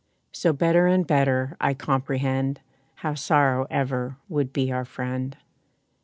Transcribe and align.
So 0.31 0.51
better 0.51 0.87
and 0.87 1.05
better 1.05 1.55
I 1.61 1.75
comprehend, 1.75 2.61
How 3.05 3.13
sorrow 3.13 3.67
ever 3.69 4.17
would 4.29 4.51
be 4.51 4.71
our 4.71 4.83
friend. 4.83 5.37